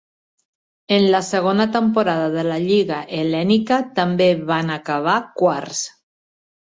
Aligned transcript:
En 0.95 1.03
la 1.15 1.19
segona 1.25 1.67
temporada 1.75 2.31
de 2.35 2.45
la 2.47 2.57
Lliga 2.63 2.97
hel·lènica 3.17 3.77
també 3.99 4.31
van 4.53 4.73
acabar 4.77 5.19
quarts. 5.43 5.83